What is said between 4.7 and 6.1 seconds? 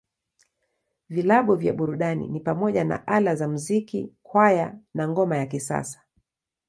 na Ngoma ya Kisasa.